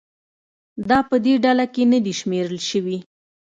دا 0.89 0.99
په 1.09 1.15
دې 1.25 1.33
ډله 1.43 1.65
کې 1.73 1.83
نه 1.91 1.99
دي 2.05 2.13
شمېرل 2.19 2.59
شوي. 2.69 2.97